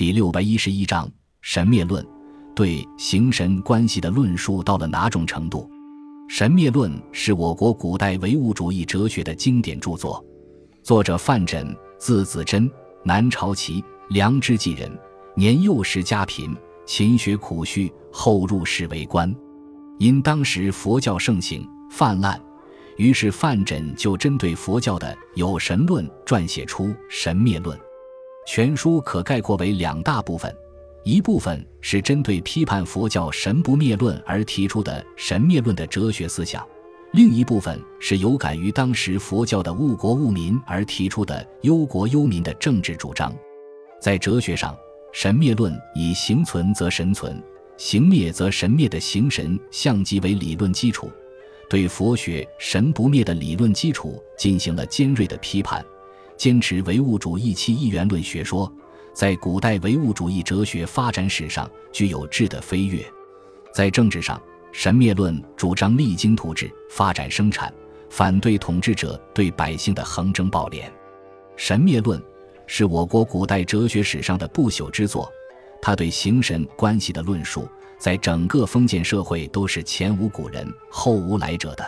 [0.00, 1.06] 第六百一十一章
[1.42, 2.02] 神灭论，
[2.56, 5.70] 对形神关系的论述到了哪种程度？
[6.26, 10.24] 神灭论是我国古代唯物主义哲学的经典著作，
[10.82, 12.66] 作者范缜，字子真，
[13.04, 14.90] 南朝齐梁之纪人，
[15.34, 16.56] 年幼时家贫，
[16.86, 19.30] 勤学苦学，后入仕为官。
[19.98, 22.40] 因当时佛教盛行泛滥，
[22.96, 27.76] 于是范缜就针对佛教的有神论撰写出《神灭论》。
[28.46, 30.54] 全书可概括为两大部分，
[31.04, 36.66] 一部分是针对批判佛教神不灭论而提出的神灭论的哲学思想，
[37.12, 43.32] 另一部分是有感于当时佛教的误国误民而提出的忧国忧民的政治主张。
[44.00, 44.76] 在哲学上，
[45.12, 47.40] 神灭论以形存则神存，
[47.76, 51.10] 形灭则神灭的形神相即为理论基础，
[51.68, 55.84] 对佛学神不灭的理论基础进行了尖锐的批判。
[56.40, 58.72] 坚持唯物主义其一元论学说，
[59.12, 63.04] 在古代唯物主义哲学发展史上具有质的飞跃。
[63.74, 64.40] 在政治上，
[64.72, 67.70] 神灭论主张励精图治，发展生产，
[68.08, 70.84] 反对统治者对百姓的横征暴敛。
[71.56, 72.18] 神灭论
[72.66, 75.30] 是我国古代哲学史上的不朽之作，
[75.82, 81.84] 他对形神关系的论述，在整个封建社会都是前无古人后无来者的。